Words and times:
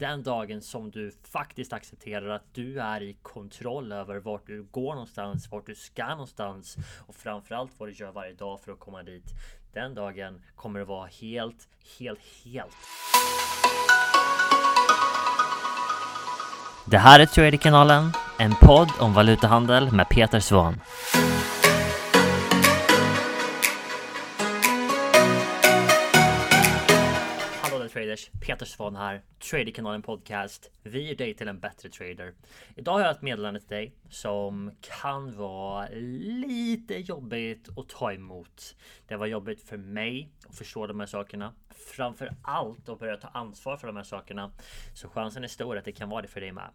Den 0.00 0.22
dagen 0.22 0.62
som 0.62 0.90
du 0.90 1.12
faktiskt 1.32 1.72
accepterar 1.72 2.28
att 2.28 2.54
du 2.54 2.80
är 2.80 3.02
i 3.02 3.16
kontroll 3.22 3.92
över 3.92 4.16
vart 4.16 4.46
du 4.46 4.62
går 4.62 4.94
någonstans, 4.94 5.50
vart 5.50 5.66
du 5.66 5.74
ska 5.74 6.08
någonstans 6.08 6.76
och 7.06 7.14
framförallt 7.14 7.70
vad 7.78 7.88
du 7.88 7.92
gör 7.92 8.12
varje 8.12 8.32
dag 8.32 8.60
för 8.60 8.72
att 8.72 8.78
komma 8.78 9.02
dit. 9.02 9.24
Den 9.72 9.94
dagen 9.94 10.42
kommer 10.54 10.78
det 10.78 10.84
vara 10.84 11.06
helt, 11.06 11.68
helt, 11.98 12.20
helt. 12.44 12.76
Det 16.86 16.98
här 16.98 17.20
är 17.20 17.26
Traderkanalen, 17.26 18.12
en 18.38 18.54
podd 18.54 18.90
om 19.00 19.14
valutahandel 19.14 19.92
med 19.92 20.08
Peter 20.08 20.40
Svahn. 20.40 20.80
Traders! 27.90 28.30
Peter 28.40 28.66
Svahn 28.66 28.96
här, 28.96 29.22
Traderkanalen 29.50 30.02
Podcast. 30.02 30.70
Vi 30.82 31.06
ger 31.06 31.14
dig 31.14 31.34
till 31.34 31.48
en 31.48 31.60
bättre 31.60 31.88
trader. 31.88 32.34
Idag 32.76 32.92
har 32.92 33.00
jag 33.00 33.10
ett 33.10 33.22
meddelande 33.22 33.60
till 33.60 33.68
dig 33.68 33.94
som 34.08 34.70
kan 34.80 35.36
vara 35.36 35.88
lite 35.88 36.94
jobbigt 36.94 37.68
att 37.78 37.88
ta 37.88 38.12
emot. 38.12 38.76
Det 39.08 39.16
var 39.16 39.26
jobbigt 39.26 39.62
för 39.62 39.76
mig 39.76 40.30
att 40.48 40.56
förstå 40.56 40.86
de 40.86 41.00
här 41.00 41.06
sakerna. 41.06 41.54
Framför 41.70 42.34
allt 42.42 42.88
att 42.88 42.98
börja 42.98 43.16
ta 43.16 43.28
ansvar 43.28 43.76
för 43.76 43.86
de 43.86 43.96
här 43.96 44.04
sakerna. 44.04 44.52
Så 44.94 45.08
chansen 45.08 45.44
är 45.44 45.48
stor 45.48 45.78
att 45.78 45.84
det 45.84 45.92
kan 45.92 46.08
vara 46.08 46.22
det 46.22 46.28
för 46.28 46.40
dig 46.40 46.52
med. 46.52 46.70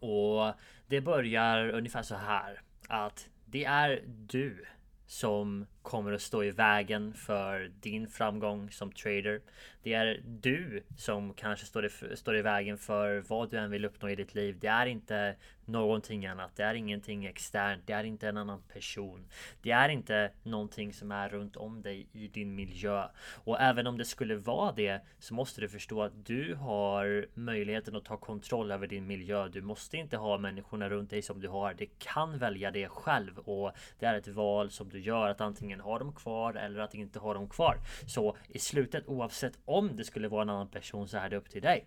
Och 0.00 0.52
det 0.86 1.00
börjar 1.00 1.68
ungefär 1.68 2.02
så 2.02 2.14
här 2.14 2.60
att 2.88 3.28
det 3.44 3.64
är 3.64 4.02
du 4.06 4.64
som 5.06 5.66
kommer 5.82 6.12
att 6.12 6.22
stå 6.22 6.44
i 6.44 6.50
vägen 6.50 7.14
för 7.14 7.70
din 7.80 8.08
framgång 8.08 8.70
som 8.70 8.92
trader. 8.92 9.40
Det 9.82 9.94
är 9.94 10.20
du 10.24 10.82
som 10.96 11.34
kanske 11.34 11.66
står 11.66 11.86
i, 11.86 12.16
står 12.16 12.36
i 12.36 12.42
vägen 12.42 12.78
för 12.78 13.20
vad 13.28 13.50
du 13.50 13.56
än 13.56 13.70
vill 13.70 13.84
uppnå 13.84 14.08
i 14.08 14.14
ditt 14.14 14.34
liv. 14.34 14.58
Det 14.60 14.66
är 14.66 14.86
inte 14.86 15.36
någonting 15.64 16.26
annat. 16.26 16.56
Det 16.56 16.62
är 16.62 16.74
ingenting 16.74 17.26
externt. 17.26 17.82
Det 17.86 17.92
är 17.92 18.04
inte 18.04 18.28
en 18.28 18.36
annan 18.36 18.62
person. 18.72 19.26
Det 19.62 19.70
är 19.70 19.88
inte 19.88 20.30
någonting 20.42 20.92
som 20.92 21.12
är 21.12 21.28
runt 21.28 21.56
om 21.56 21.82
dig 21.82 22.06
i 22.12 22.28
din 22.28 22.54
miljö. 22.54 23.08
Och 23.44 23.60
även 23.60 23.86
om 23.86 23.98
det 23.98 24.04
skulle 24.04 24.36
vara 24.36 24.72
det 24.72 25.00
så 25.18 25.34
måste 25.34 25.60
du 25.60 25.68
förstå 25.68 26.02
att 26.02 26.26
du 26.26 26.54
har 26.54 27.26
möjligheten 27.34 27.96
att 27.96 28.04
ta 28.04 28.16
kontroll 28.16 28.70
över 28.70 28.86
din 28.86 29.06
miljö. 29.06 29.48
Du 29.48 29.62
måste 29.62 29.96
inte 29.96 30.16
ha 30.16 30.38
människorna 30.38 30.88
runt 30.88 31.10
dig 31.10 31.22
som 31.22 31.40
du 31.40 31.48
har. 31.48 31.74
Du 31.74 31.86
kan 31.98 32.38
välja 32.38 32.70
det 32.70 32.88
själv 32.88 33.38
och 33.38 33.72
det 33.98 34.06
är 34.06 34.14
ett 34.14 34.28
val 34.28 34.70
som 34.70 34.88
du 34.88 35.00
gör 35.00 35.28
att 35.28 35.40
antingen 35.40 35.71
ha 35.80 35.98
dem 35.98 36.12
kvar 36.12 36.54
eller 36.54 36.80
att 36.80 36.94
inte 36.94 37.18
ha 37.18 37.34
dem 37.34 37.48
kvar. 37.48 37.76
Så 38.06 38.36
i 38.48 38.58
slutet 38.58 39.06
oavsett 39.06 39.58
om 39.64 39.96
det 39.96 40.04
skulle 40.04 40.28
vara 40.28 40.42
en 40.42 40.50
annan 40.50 40.68
person 40.68 41.08
så 41.08 41.18
är 41.18 41.30
det 41.30 41.36
upp 41.36 41.50
till 41.50 41.62
dig. 41.62 41.86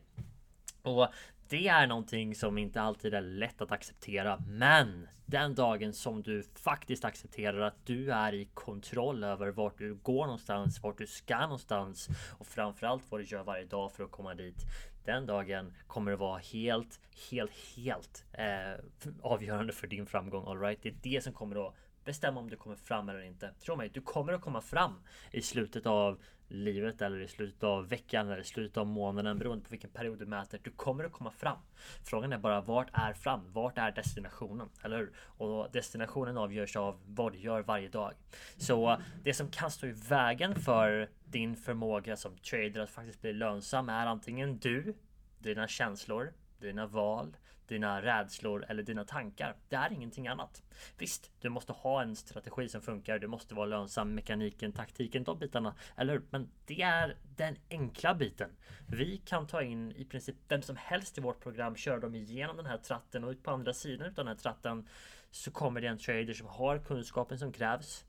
Och 0.82 1.08
det 1.50 1.68
är 1.68 1.88
någonting 1.88 2.36
som 2.36 2.58
inte 2.58 2.82
alltid 2.82 3.14
är 3.14 3.22
lätt 3.22 3.62
att 3.62 3.72
acceptera. 3.72 4.40
Men 4.48 5.08
den 5.26 5.56
dagen 5.56 5.94
som 5.94 6.24
du 6.24 6.44
faktiskt 6.44 7.06
accepterar 7.06 7.60
att 7.60 7.86
du 7.86 8.12
är 8.12 8.34
i 8.34 8.46
kontroll 8.54 9.24
över 9.24 9.48
vart 9.52 9.78
du 9.78 9.96
går 9.96 10.26
någonstans, 10.26 10.84
vart 10.84 10.98
du 10.98 11.08
ska 11.08 11.40
någonstans 11.40 12.10
och 12.38 12.48
framförallt 12.48 13.04
vad 13.10 13.22
du 13.22 13.26
gör 13.26 13.44
varje 13.44 13.66
dag 13.66 13.92
för 13.92 14.04
att 14.04 14.12
komma 14.12 14.36
dit. 14.36 14.66
Den 15.06 15.26
dagen 15.26 15.74
kommer 15.88 16.12
det 16.12 16.18
vara 16.18 16.38
helt, 16.38 17.00
helt, 17.32 17.52
helt 17.76 18.26
eh, 18.34 18.86
avgörande 19.22 19.74
för 19.74 19.88
din 19.88 20.06
framgång. 20.06 20.48
All 20.48 20.60
right? 20.60 20.80
Det 20.82 20.90
är 20.90 20.96
det 21.02 21.24
som 21.24 21.34
kommer 21.34 21.68
att 21.68 21.76
bestämma 22.06 22.40
om 22.40 22.50
du 22.50 22.56
kommer 22.56 22.76
fram 22.76 23.10
eller 23.10 23.22
inte. 23.22 23.54
Tro 23.60 23.76
mig, 23.76 23.90
du 23.90 24.02
kommer 24.02 24.34
att 24.34 24.42
komma 24.42 24.62
fram 24.62 24.94
i 25.32 25.42
slutet 25.42 25.86
av 25.86 26.20
livet 26.48 27.02
eller 27.02 27.20
i 27.20 27.28
slutet 27.28 27.64
av 27.64 27.88
veckan 27.88 28.28
eller 28.28 28.42
i 28.42 28.44
slutet 28.44 28.78
av 28.78 28.88
månaden 28.88 29.40
beroende 29.40 29.64
på 29.64 29.70
vilken 29.70 29.90
period 29.90 30.20
du 30.20 30.26
mäter. 30.26 30.60
Du 30.64 30.72
kommer 30.72 31.04
att 31.04 31.12
komma 31.12 31.32
fram. 31.32 31.58
Frågan 32.04 32.34
är 32.34 32.38
bara 32.38 32.62
vart 32.62 32.90
är 32.94 33.14
fram? 33.14 33.52
Vart 33.54 33.78
är 33.78 33.92
destinationen? 33.92 34.70
Eller 34.84 34.98
hur? 34.98 35.14
Och 35.18 35.72
destinationen 35.72 36.38
avgörs 36.38 36.76
av 36.76 37.00
vad 37.06 37.32
du 37.32 37.40
gör 37.40 37.62
varje 37.62 37.90
dag. 37.90 38.14
Så 38.58 38.98
det 39.24 39.34
som 39.34 39.52
kan 39.52 39.72
stå 39.72 39.88
i 39.88 39.92
vägen 39.92 40.56
för 40.56 41.10
din 41.26 41.56
förmåga 41.56 42.16
som 42.16 42.38
trader 42.38 42.80
att 42.80 42.90
faktiskt 42.90 43.22
bli 43.22 43.34
lönsam 43.34 43.90
är 43.90 44.06
antingen 44.06 44.58
du, 44.58 44.96
dina 45.40 45.68
känslor, 45.68 46.34
dina 46.60 46.88
val, 46.88 47.36
dina 47.68 48.02
rädslor 48.02 48.66
eller 48.68 48.84
dina 48.84 49.04
tankar. 49.04 49.56
Det 49.70 49.76
är 49.76 49.94
ingenting 49.94 50.28
annat. 50.28 50.64
Visst, 50.98 51.32
du 51.42 51.50
måste 51.50 51.74
ha 51.74 52.02
en 52.02 52.16
strategi 52.16 52.70
som 52.70 52.82
funkar. 52.82 53.20
Du 53.20 53.28
måste 53.28 53.56
vara 53.56 53.66
lönsam, 53.66 54.16
mekaniken, 54.16 54.72
taktiken, 54.72 55.24
de 55.24 55.40
bitarna. 55.40 55.76
Eller 55.96 56.14
hur? 56.14 56.24
Men 56.30 56.50
det 56.66 56.82
är 56.82 57.16
den 57.36 57.58
enkla 57.70 58.16
biten. 58.16 58.50
Vi 58.88 59.18
kan 59.18 59.48
ta 59.48 59.62
in 59.62 59.92
i 59.92 60.06
princip 60.06 60.36
vem 60.48 60.62
som 60.62 60.76
helst 60.76 61.18
i 61.18 61.22
vårt 61.22 61.40
program, 61.40 61.76
köra 61.76 62.00
dem 62.00 62.16
igenom 62.16 62.58
den 62.58 62.66
här 62.66 62.78
tratten 62.78 63.24
och 63.24 63.30
ut 63.32 63.44
på 63.44 63.52
andra 63.52 63.74
sidan 63.74 64.08
av 64.08 64.14
den 64.14 64.28
här 64.28 64.36
tratten 64.36 64.88
så 65.32 65.52
kommer 65.52 65.82
det 65.82 65.88
en 65.88 65.98
trader 65.98 66.34
som 66.34 66.48
har 66.48 66.80
kunskapen 66.80 67.40
som 67.40 67.52
krävs, 67.52 68.06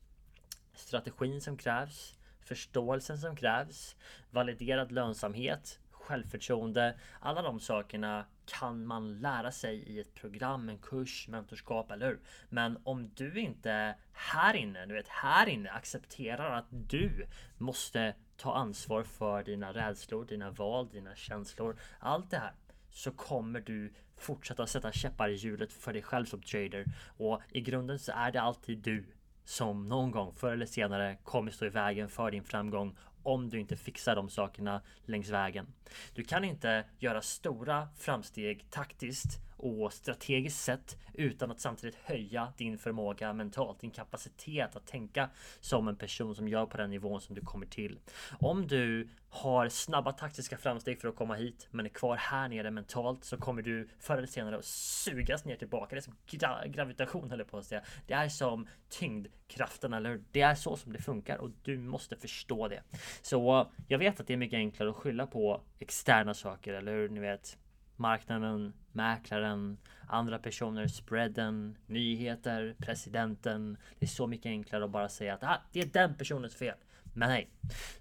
strategin 0.75 1.41
som 1.41 1.57
krävs, 1.57 2.15
förståelsen 2.41 3.19
som 3.19 3.37
krävs, 3.37 3.97
validerad 4.31 4.93
lönsamhet, 4.93 5.79
självförtroende. 6.07 6.95
Alla 7.21 7.43
de 7.43 7.61
sakerna 7.61 8.25
kan 8.45 8.87
man 8.87 9.21
lära 9.21 9.53
sig 9.53 9.77
i 9.77 10.01
ett 10.01 10.15
program, 10.15 10.69
en 10.69 10.79
kurs, 10.79 11.29
mentorskap, 11.29 11.91
eller 11.91 12.07
hur? 12.07 12.21
Men 12.49 12.79
om 12.85 13.11
du 13.15 13.41
inte 13.41 13.95
här 14.13 14.55
inne, 14.55 14.87
du 14.87 14.95
vet 14.95 15.09
här 15.09 15.49
inne 15.49 15.71
accepterar 15.71 16.59
att 16.59 16.67
du 16.71 17.27
måste 17.59 18.15
ta 18.37 18.55
ansvar 18.55 19.03
för 19.03 19.43
dina 19.43 19.73
rädslor, 19.73 20.25
dina 20.25 20.51
val, 20.51 20.89
dina 20.89 21.15
känslor, 21.15 21.77
allt 21.99 22.31
det 22.31 22.39
här 22.39 22.53
så 22.91 23.11
kommer 23.11 23.61
du 23.61 23.93
fortsätta 24.17 24.67
sätta 24.67 24.93
käppar 24.93 25.29
i 25.29 25.35
hjulet 25.35 25.73
för 25.73 25.93
dig 25.93 26.03
själv 26.03 26.25
som 26.25 26.43
trader. 26.43 26.85
Och 27.17 27.41
i 27.49 27.61
grunden 27.61 27.99
så 27.99 28.13
är 28.13 28.33
det 28.33 28.41
alltid 28.41 28.79
du 28.79 29.05
som 29.45 29.89
någon 29.89 30.11
gång 30.11 30.33
förr 30.33 30.53
eller 30.53 30.67
senare 30.67 31.17
kommer 31.25 31.51
stå 31.51 31.67
i 31.67 31.69
vägen 31.69 32.09
för 32.09 32.31
din 32.31 32.45
framgång 32.45 32.97
om 33.27 33.49
du 33.51 33.61
inte 33.61 33.77
fixar 33.77 34.17
de 34.17 34.29
sakerna 34.29 34.83
längs 35.05 35.29
vägen. 35.29 35.67
Du 36.15 36.25
kan 36.25 36.45
inte 36.45 36.85
göra 36.99 37.23
stora 37.23 37.89
framsteg 37.97 38.71
taktiskt 38.71 39.39
och 39.57 39.93
strategiskt 39.93 40.65
sett 40.65 40.97
utan 41.13 41.51
att 41.51 41.61
samtidigt 41.61 41.99
höja 42.05 42.53
din 42.57 42.79
förmåga 42.79 43.33
mentalt, 43.33 43.81
din 43.81 43.91
kapacitet 43.91 44.77
att 44.77 44.87
tänka 44.87 45.31
som 45.61 45.89
en 45.89 45.97
person 45.97 46.35
som 46.35 46.49
gör 46.49 46.67
på 46.67 46.77
den 46.77 46.91
nivån 46.91 47.21
som 47.21 47.35
du 47.35 47.41
kommer 47.41 47.67
till. 47.67 47.99
Om 48.41 48.67
du 48.67 49.09
har 49.29 49.69
snabba 49.69 50.13
taktiska 50.13 50.57
framsteg 50.57 51.01
för 51.01 51.09
att 51.09 51.17
komma 51.17 51.35
hit 51.35 51.69
men 51.71 51.87
är 51.87 51.91
kvar 51.91 52.17
här 52.17 52.49
nere 52.49 52.71
mentalt 52.71 53.25
så 53.25 53.37
kommer 53.37 53.63
du 53.63 53.89
förr 53.99 54.17
eller 54.17 54.27
senare 54.27 54.57
att 54.57 54.65
sugas 54.65 55.45
ner 55.45 55.57
tillbaka. 55.57 55.95
Det 55.95 55.99
är 55.99 56.03
som 56.03 56.17
gra 56.27 56.67
gravitation 56.67 57.31
höll 57.31 57.45
på 57.45 57.59
att 57.59 57.65
säga. 57.65 57.83
Det 58.07 58.15
är 58.15 58.29
som 58.29 58.69
tyngdkraften 58.89 59.93
eller 59.93 60.21
Det 60.33 60.41
är 60.41 60.55
så 60.55 60.77
som 60.77 60.93
det 60.93 60.99
funkar 60.99 61.37
och 61.37 61.51
du 61.63 61.79
måste 61.79 62.17
förstå 62.17 62.69
det. 62.69 62.83
Så 63.23 63.67
jag 63.89 63.99
vet 63.99 64.21
att 64.21 64.27
det 64.27 64.33
är 64.33 64.37
mycket 64.37 64.57
enklare 64.57 64.91
att 64.91 64.97
skylla 64.97 65.27
på 65.27 65.61
externa 65.79 66.35
saker 66.35 66.75
eller 66.75 66.93
hur 66.93 67.09
ni 67.09 67.21
vet 67.21 67.59
marknaden, 67.99 68.73
mäklaren, 68.93 69.79
andra 70.07 70.39
personer, 70.39 70.87
spreaden, 70.87 71.77
nyheter, 71.87 72.75
presidenten. 72.79 73.79
Det 73.99 74.05
är 74.05 74.09
så 74.09 74.27
mycket 74.27 74.47
enklare 74.47 74.85
att 74.85 74.91
bara 74.91 75.09
säga 75.09 75.35
att 75.35 75.43
ah, 75.43 75.63
det 75.73 75.81
är 75.81 75.87
den 75.87 76.15
personens 76.15 76.57
fel. 76.57 76.77
Men 77.15 77.29
nej, 77.29 77.51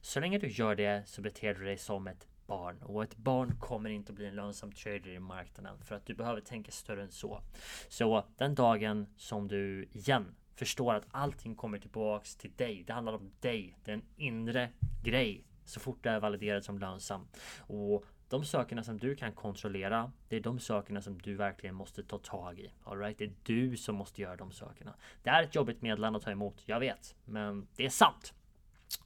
så 0.02 0.20
länge 0.20 0.38
du 0.38 0.48
gör 0.48 0.76
det 0.76 1.04
så 1.08 1.22
beter 1.22 1.54
du 1.54 1.66
dig 1.66 1.78
som 1.78 2.08
ett 2.08 2.28
barn 2.48 2.82
och 2.82 3.04
ett 3.04 3.18
barn 3.18 3.56
kommer 3.60 3.90
inte 3.90 4.12
att 4.12 4.16
bli 4.16 4.26
en 4.26 4.36
lönsam 4.36 4.72
trader 4.72 5.10
i 5.10 5.20
marknaden 5.20 5.78
för 5.84 5.96
att 5.96 6.06
du 6.06 6.14
behöver 6.14 6.42
tänka 6.42 6.72
större 6.72 7.04
än 7.04 7.12
så. 7.12 7.42
Så 7.90 8.26
den 8.38 8.56
dagen 8.56 9.08
som 9.18 9.48
du 9.48 9.90
igen 9.94 10.36
förstår 10.56 10.94
att 10.94 11.06
allting 11.12 11.56
kommer 11.56 11.80
tillbaks 11.80 12.36
till 12.36 12.52
dig. 12.56 12.84
Det 12.88 12.94
handlar 12.94 13.14
om 13.14 13.32
dig. 13.40 13.78
Den 13.84 14.02
inre 14.16 14.70
grej 15.04 15.46
så 15.66 15.80
fort 15.80 16.04
det 16.04 16.10
är 16.10 16.20
validerad 16.20 16.64
som 16.64 16.80
lönsam. 16.80 17.28
Och 17.60 18.06
de 18.30 18.46
sakerna 18.46 18.84
som 18.84 18.98
du 18.98 19.16
kan 19.16 19.32
kontrollera, 19.32 20.12
det 20.28 20.36
är 20.36 20.40
de 20.40 20.60
sakerna 20.60 21.02
som 21.02 21.18
du 21.18 21.36
verkligen 21.36 21.76
måste 21.76 22.04
ta 22.04 22.18
tag 22.18 22.60
i. 22.60 22.72
All 22.84 23.00
right? 23.00 23.18
Det 23.18 23.26
är 23.26 23.34
du 23.44 23.78
som 23.78 23.96
måste 23.96 24.22
göra 24.22 24.36
de 24.36 24.52
sakerna. 24.52 24.96
Det 25.24 25.30
är 25.30 25.44
ett 25.44 25.56
jobbigt 25.56 25.82
meddelande 25.82 26.18
att 26.18 26.24
ta 26.24 26.32
emot, 26.32 26.64
jag 26.66 26.80
vet, 26.80 27.16
men 27.26 27.68
det 27.76 27.86
är 27.86 27.90
sant. 27.90 28.34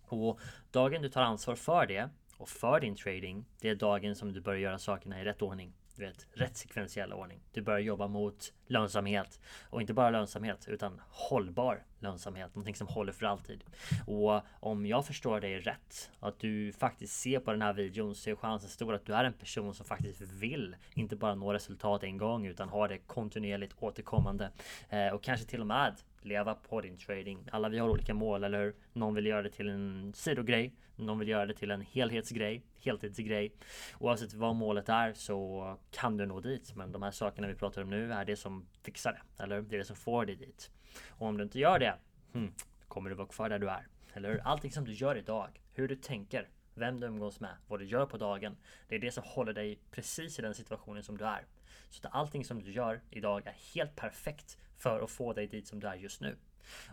Och 0.08 0.40
dagen 0.72 1.02
du 1.02 1.10
tar 1.10 1.22
ansvar 1.22 1.56
för 1.56 1.86
det 1.86 2.10
och 2.38 2.50
för 2.50 2.80
din 2.80 2.96
trading, 2.96 3.46
det 3.60 3.70
är 3.70 3.76
dagen 3.76 4.16
som 4.16 4.34
du 4.34 4.42
börjar 4.42 4.60
göra 4.60 4.80
sakerna 4.80 5.22
i 5.22 5.26
rätt 5.26 5.42
ordning. 5.42 5.74
Du 5.96 6.06
vet, 6.06 6.28
rätt 6.34 6.58
sekventiell 6.58 7.14
ordning. 7.14 7.40
Du 7.52 7.62
börjar 7.62 7.80
jobba 7.80 8.08
mot 8.08 8.54
lönsamhet 8.70 9.40
och 9.70 9.82
inte 9.82 9.94
bara 9.94 10.10
lönsamhet 10.10 10.66
utan 10.68 11.02
hållbar 11.10 11.84
lönsamhet, 12.00 12.56
någonting 12.56 12.76
som 12.76 12.88
håller 12.88 13.12
för 13.12 13.26
alltid. 13.26 13.64
Och 14.08 14.42
om 14.60 14.86
jag 14.86 15.06
förstår 15.06 15.42
dig 15.42 15.60
rätt, 15.60 16.12
att 16.20 16.40
du 16.40 16.74
faktiskt 16.74 17.20
ser 17.20 17.40
på 17.40 17.52
den 17.52 17.62
här 17.62 17.74
videon 17.74 18.16
så 18.16 18.30
är 18.30 18.36
chansen 18.36 18.70
stor 18.70 18.94
att 18.94 19.06
du 19.06 19.14
är 19.14 19.24
en 19.24 19.34
person 19.34 19.74
som 19.74 19.86
faktiskt 19.86 20.22
vill 20.22 20.76
inte 20.94 21.16
bara 21.16 21.36
nå 21.36 21.54
resultat 21.54 22.04
en 22.04 22.18
gång 22.18 22.46
utan 22.46 22.70
ha 22.70 22.88
det 22.88 22.98
kontinuerligt 22.98 23.76
återkommande 23.80 24.52
eh, 24.90 25.08
och 25.08 25.24
kanske 25.24 25.46
till 25.46 25.62
och 25.62 25.68
med 25.68 25.96
leva 26.22 26.56
på 26.56 26.82
din 26.82 26.98
trading. 26.98 27.48
Alla 27.52 27.70
vi 27.70 27.80
har 27.80 27.90
olika 27.90 28.14
mål, 28.14 28.44
eller 28.44 28.60
hur? 28.60 28.76
Någon 28.94 29.16
vill 29.16 29.26
göra 29.26 29.42
det 29.42 29.50
till 29.50 29.70
en 29.70 30.14
sidogrej, 30.16 30.74
någon 30.96 31.20
vill 31.20 31.28
göra 31.28 31.46
det 31.46 31.54
till 31.54 31.72
en 31.72 31.82
helhetsgrej, 31.82 32.64
heltidsgrej. 32.80 33.54
Oavsett 34.00 34.34
vad 34.34 34.56
målet 34.56 34.90
är 34.90 35.14
så 35.14 35.78
kan 35.92 36.18
du 36.18 36.26
nå 36.26 36.40
dit. 36.40 36.76
Men 36.76 36.92
de 36.92 37.04
här 37.04 37.12
sakerna 37.12 37.48
vi 37.48 37.56
pratar 37.56 37.82
om 37.82 37.90
nu 37.90 38.14
är 38.14 38.26
det 38.26 38.36
som 38.36 38.59
fixar 38.84 39.14
det, 39.14 39.44
eller 39.44 39.62
Det 39.62 39.76
är 39.76 39.80
det 39.80 39.86
som 39.86 39.96
får 39.96 40.26
dig 40.26 40.36
dit. 40.36 40.72
Och 41.10 41.28
om 41.28 41.38
du 41.38 41.44
inte 41.44 41.60
gör 41.60 41.80
det, 41.80 41.96
hmm, 42.34 42.54
kommer 42.88 43.10
du 43.10 43.16
vara 43.16 43.28
kvar 43.28 43.50
där 43.50 43.60
du 43.60 43.70
är. 43.70 43.88
Eller 44.14 44.30
hur? 44.32 44.40
Allting 44.40 44.72
som 44.72 44.86
du 44.86 44.94
gör 44.94 45.16
idag, 45.16 45.62
hur 45.74 45.88
du 45.88 45.96
tänker, 45.96 46.50
vem 46.74 47.00
du 47.00 47.08
umgås 47.08 47.40
med, 47.40 47.56
vad 47.68 47.80
du 47.80 47.86
gör 47.86 48.06
på 48.06 48.18
dagen. 48.18 48.58
Det 48.88 48.96
är 48.96 49.00
det 49.00 49.12
som 49.12 49.24
håller 49.24 49.54
dig 49.54 49.80
precis 49.92 50.40
i 50.40 50.42
den 50.42 50.56
situationen 50.56 51.04
som 51.04 51.18
du 51.18 51.26
är. 51.26 51.46
Så 51.90 52.08
att 52.08 52.14
allting 52.14 52.46
som 52.46 52.62
du 52.62 52.72
gör 52.72 53.02
idag 53.10 53.48
är 53.48 53.56
helt 53.74 53.96
perfekt 53.96 54.58
för 54.78 55.02
att 55.02 55.12
få 55.12 55.34
dig 55.34 55.48
dit 55.48 55.68
som 55.68 55.80
du 55.80 55.88
är 55.88 55.96
just 55.96 56.22
nu. 56.22 56.38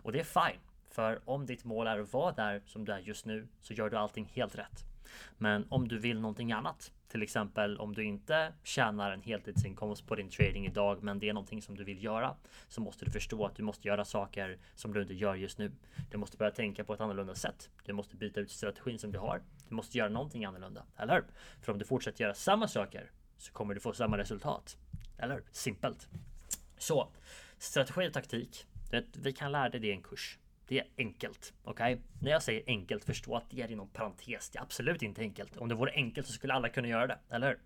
Och 0.03 0.11
det 0.11 0.19
är 0.19 0.23
fine. 0.23 0.59
För 0.89 1.21
om 1.25 1.45
ditt 1.45 1.63
mål 1.63 1.87
är 1.87 1.99
att 1.99 2.13
vara 2.13 2.31
där 2.31 2.61
som 2.65 2.85
du 2.85 2.91
är 2.91 2.99
just 2.99 3.25
nu 3.25 3.47
så 3.61 3.73
gör 3.73 3.89
du 3.89 3.97
allting 3.97 4.25
helt 4.25 4.55
rätt. 4.55 4.85
Men 5.37 5.65
om 5.69 5.87
du 5.87 5.99
vill 5.99 6.19
någonting 6.19 6.51
annat, 6.51 6.91
till 7.07 7.23
exempel 7.23 7.77
om 7.77 7.93
du 7.93 8.03
inte 8.03 8.53
tjänar 8.63 9.11
en 9.11 9.21
heltidsinkomst 9.21 10.07
på 10.07 10.15
din 10.15 10.29
trading 10.29 10.65
idag, 10.65 11.03
men 11.03 11.19
det 11.19 11.29
är 11.29 11.33
någonting 11.33 11.61
som 11.61 11.77
du 11.77 11.83
vill 11.83 12.03
göra, 12.03 12.35
så 12.67 12.81
måste 12.81 13.05
du 13.05 13.11
förstå 13.11 13.45
att 13.45 13.55
du 13.55 13.63
måste 13.63 13.87
göra 13.87 14.05
saker 14.05 14.57
som 14.75 14.93
du 14.93 15.01
inte 15.01 15.13
gör 15.13 15.35
just 15.35 15.57
nu. 15.57 15.71
Du 16.11 16.17
måste 16.17 16.37
börja 16.37 16.51
tänka 16.51 16.83
på 16.83 16.93
ett 16.93 17.01
annorlunda 17.01 17.35
sätt. 17.35 17.69
Du 17.85 17.93
måste 17.93 18.15
byta 18.15 18.39
ut 18.39 18.51
strategin 18.51 18.99
som 18.99 19.11
du 19.11 19.19
har. 19.19 19.41
Du 19.69 19.75
måste 19.75 19.97
göra 19.97 20.09
någonting 20.09 20.45
annorlunda, 20.45 20.83
eller 20.97 21.13
hur? 21.13 21.23
För 21.61 21.71
om 21.71 21.79
du 21.79 21.85
fortsätter 21.85 22.23
göra 22.23 22.33
samma 22.33 22.67
saker 22.67 23.11
så 23.37 23.53
kommer 23.53 23.73
du 23.73 23.79
få 23.79 23.93
samma 23.93 24.17
resultat. 24.17 24.77
Eller 25.17 25.43
Simpelt. 25.51 26.09
Så 26.77 27.09
strategi 27.57 28.07
och 28.07 28.13
taktik. 28.13 28.65
Vi 29.13 29.33
kan 29.33 29.51
lära 29.51 29.69
dig 29.69 29.79
det 29.79 29.87
i 29.87 29.91
en 29.91 30.03
kurs. 30.03 30.39
Det 30.67 30.79
är 30.79 30.87
enkelt. 30.97 31.53
Okej? 31.63 31.93
Okay? 31.93 32.05
När 32.21 32.31
jag 32.31 32.43
säger 32.43 32.63
enkelt, 32.67 33.05
förstå 33.05 33.35
att 33.35 33.49
det 33.49 33.61
är 33.61 33.71
inom 33.71 33.89
parentes. 33.89 34.49
Det 34.49 34.59
är 34.59 34.63
absolut 34.63 35.01
inte 35.01 35.21
enkelt. 35.21 35.57
Om 35.57 35.69
det 35.69 35.75
vore 35.75 35.91
enkelt 35.91 36.27
så 36.27 36.33
skulle 36.33 36.53
alla 36.53 36.69
kunna 36.69 36.87
göra 36.87 37.07
det, 37.07 37.19
eller 37.29 37.47
hur? 37.47 37.59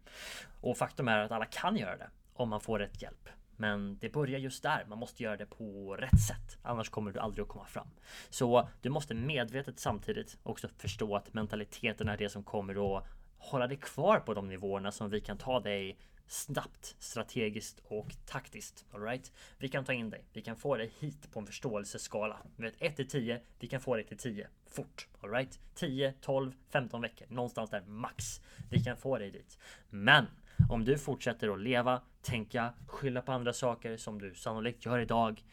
Och 0.62 0.78
faktum 0.78 1.08
är 1.08 1.18
att 1.18 1.32
alla 1.32 1.46
kan 1.46 1.78
göra 1.78 1.98
det 1.98 2.10
om 2.34 2.50
man 2.50 2.62
får 2.62 2.80
rätt 2.80 3.02
hjälp. 3.02 3.30
Men 3.58 3.98
det 3.98 4.10
börjar 4.10 4.40
just 4.40 4.64
där. 4.64 4.86
Man 4.88 4.98
måste 4.98 5.24
göra 5.24 5.38
det 5.38 5.46
på 5.46 5.96
rätt 5.96 6.22
sätt. 6.28 6.58
Annars 6.62 6.90
kommer 6.90 7.12
du 7.12 7.20
aldrig 7.20 7.44
att 7.44 7.50
komma 7.50 7.66
fram. 7.66 7.88
Så 8.30 8.70
du 8.82 8.90
måste 8.90 9.14
medvetet 9.14 9.80
samtidigt 9.80 10.38
också 10.44 10.68
förstå 10.78 11.16
att 11.16 11.34
mentaliteten 11.34 12.08
är 12.08 12.18
det 12.18 12.30
som 12.30 12.44
kommer 12.44 12.98
att 12.98 13.04
hålla 13.52 13.68
dig 13.68 13.78
kvar 13.78 14.20
på 14.20 14.34
de 14.34 14.48
nivåerna 14.48 14.92
som 14.92 15.10
vi 15.10 15.22
kan 15.22 15.38
ta 15.38 15.60
dig 15.60 15.98
snabbt, 16.28 16.96
strategiskt 17.00 17.82
och 17.84 18.16
taktiskt. 18.26 18.86
All 18.92 19.02
right? 19.02 19.32
Vi 19.58 19.70
kan 19.70 19.86
ta 19.86 19.94
in 19.94 20.10
dig. 20.10 20.26
Vi 20.34 20.42
kan 20.42 20.56
få 20.56 20.78
dig 20.78 20.92
hit 21.00 21.32
på 21.32 21.40
en 21.40 21.46
förståelseskala. 21.46 22.38
Vi 22.56 22.64
vet 22.64 22.76
1 22.80 22.96
till 22.96 23.08
10. 23.08 23.42
Vi 23.60 23.68
kan 23.68 23.82
få 23.82 23.96
dig 23.96 24.06
till 24.06 24.18
10 24.18 24.48
fort. 24.70 25.08
All 25.22 25.30
right? 25.30 25.60
10, 25.76 26.14
12, 26.22 26.52
15 26.70 27.02
veckor. 27.02 27.28
Någonstans 27.30 27.70
där 27.70 27.82
max. 27.82 28.42
Vi 28.70 28.84
kan 28.84 28.98
få 28.98 29.18
dig 29.18 29.32
dit. 29.32 29.58
Men 29.90 30.26
om 30.70 30.86
du 30.86 30.98
fortsätter 30.98 31.54
att 31.54 31.60
leva, 31.60 32.02
tänka, 32.22 32.74
skylla 32.88 33.22
på 33.22 33.32
andra 33.32 33.54
saker 33.54 33.98
som 33.98 34.20
du 34.22 34.36
sannolikt 34.36 34.86
gör 34.86 35.00
idag 35.00 35.44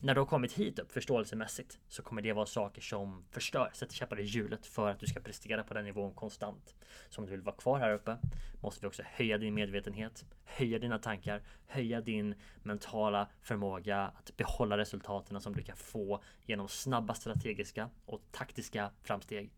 när 0.00 0.14
du 0.14 0.20
har 0.20 0.26
kommit 0.26 0.52
hit 0.52 0.78
upp 0.78 0.92
förståelsemässigt 0.92 1.78
så 1.88 2.02
kommer 2.02 2.22
det 2.22 2.32
vara 2.32 2.46
saker 2.46 2.82
som 2.82 3.24
förstör, 3.30 3.70
sätter 3.74 3.94
käppar 3.94 4.20
i 4.20 4.22
hjulet 4.22 4.66
för 4.66 4.90
att 4.90 5.00
du 5.00 5.06
ska 5.06 5.20
prestera 5.20 5.62
på 5.62 5.74
den 5.74 5.84
nivån 5.84 6.14
konstant. 6.14 6.74
Så 7.08 7.20
om 7.20 7.26
du 7.26 7.30
vill 7.30 7.40
vara 7.40 7.56
kvar 7.56 7.78
här 7.78 7.94
uppe 7.94 8.16
måste 8.60 8.80
vi 8.80 8.86
också 8.86 9.02
höja 9.06 9.38
din 9.38 9.54
medvetenhet, 9.54 10.24
höja 10.44 10.78
dina 10.78 10.98
tankar, 10.98 11.42
höja 11.66 12.00
din 12.00 12.34
mentala 12.62 13.28
förmåga 13.42 14.00
att 14.00 14.36
behålla 14.36 14.78
resultaten 14.78 15.40
som 15.40 15.56
du 15.56 15.62
kan 15.62 15.76
få 15.76 16.22
genom 16.46 16.68
snabba 16.68 17.14
strategiska 17.14 17.90
och 18.06 18.22
taktiska 18.30 18.90
framsteg. 19.02 19.50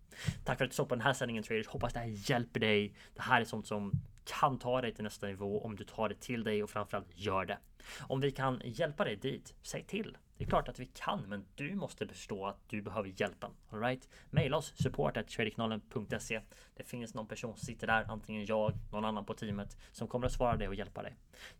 Tack 0.44 0.58
för 0.58 0.64
att 0.64 0.70
du 0.70 0.75
såg 0.75 0.88
på 0.88 0.94
den 0.94 1.04
här 1.04 1.12
sändningen 1.12 1.42
traders. 1.42 1.66
Hoppas 1.66 1.92
det 1.92 1.98
här 1.98 2.31
hjälper 2.31 2.60
dig. 2.60 2.94
Det 3.14 3.22
här 3.22 3.40
är 3.40 3.44
sånt 3.44 3.66
som 3.66 3.92
kan 4.25 4.58
ta 4.58 4.81
dig 4.81 4.94
till 4.94 5.05
nästa 5.05 5.26
nivå 5.26 5.61
om 5.64 5.76
du 5.76 5.84
tar 5.84 6.08
det 6.08 6.20
till 6.20 6.44
dig 6.44 6.62
och 6.62 6.70
framförallt 6.70 7.08
gör 7.14 7.44
det. 7.44 7.58
Om 8.00 8.20
vi 8.20 8.31
kan 8.31 8.62
hjälpa 8.64 9.05
dig 9.05 9.17
dit, 9.17 9.55
säg 9.62 9.84
till. 9.84 10.17
Det 10.37 10.44
är 10.44 10.49
klart 10.49 10.69
att 10.69 10.78
vi 10.78 10.87
kan, 10.87 11.22
men 11.28 11.44
du 11.55 11.75
måste 11.75 12.06
förstå 12.06 12.46
att 12.46 12.69
du 12.69 12.82
behöver 12.82 13.12
hjälpen. 13.17 13.50
Alright? 13.70 14.08
Maila 14.31 14.56
oss 14.56 14.72
support.tradingknallen.se. 14.76 16.40
Det 16.76 16.84
finns 16.84 17.14
någon 17.14 17.26
person 17.26 17.56
som 17.56 17.67
sitter 17.67 17.87
där, 17.87 18.05
antingen 18.08 18.46
jag, 18.46 18.72
någon 18.93 19.05
annan 19.05 19.25
på 19.25 19.34
teamet, 19.34 19.76
som 19.93 20.08
kommer 20.08 20.26
att 20.26 20.32
svara 20.32 20.56
dig 20.56 20.69
och 20.69 20.75
hjälpa 20.75 21.02
dig. 21.02 21.16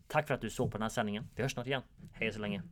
Tack 0.06 0.26
för 0.26 0.34
att 0.34 0.40
du 0.40 0.50
såg 0.50 0.70
på 0.70 0.78
den 0.78 0.82
här 0.82 0.88
sändningen. 0.88 1.28
Vi 1.34 1.42
hörs 1.42 1.52
snart 1.52 1.66
igen. 1.66 1.82
Hej 2.12 2.32
så 2.32 2.40
länge. 2.40 2.62